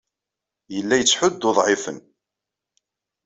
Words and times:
Yella 0.75 0.95
yettḥuddu 0.97 1.47
uḍɛifen. 1.49 1.97